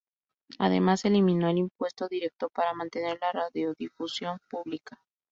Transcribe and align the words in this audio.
Además, 0.57 1.01
se 1.01 1.09
eliminó 1.09 1.47
el 1.47 1.59
impuesto 1.59 2.07
directo 2.07 2.49
para 2.49 2.73
mantener 2.73 3.19
la 3.21 3.31
radiodifusión 3.33 4.39
pública. 4.49 4.99